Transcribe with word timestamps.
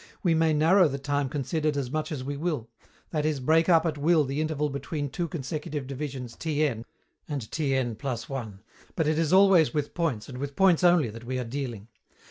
We 0.23 0.33
may 0.33 0.51
narrow 0.51 0.87
the 0.87 0.97
time 0.97 1.29
considered 1.29 1.77
as 1.77 1.91
much 1.91 2.11
as 2.11 2.23
we 2.23 2.35
will, 2.35 2.67
that 3.11 3.23
is, 3.23 3.39
break 3.39 3.69
up 3.69 3.85
at 3.85 3.99
will 3.99 4.23
the 4.23 4.41
interval 4.41 4.69
between 4.71 5.11
two 5.11 5.27
consecutive 5.27 5.85
divisions 5.85 6.35
T_{n} 6.35 6.85
and 7.29 7.41
T_{n 7.51 7.95
| 7.97 8.27
1}; 8.27 8.59
but 8.95 9.07
it 9.07 9.19
is 9.19 9.31
always 9.31 9.75
with 9.75 9.93
points, 9.93 10.27
and 10.27 10.39
with 10.39 10.55
points 10.55 10.83
only, 10.83 11.11
that 11.11 11.23
we 11.23 11.37
are 11.37 11.43
dealing. 11.43 11.87